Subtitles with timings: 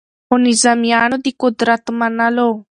[0.27, 2.49] خو نظامیانو د قدرت منلو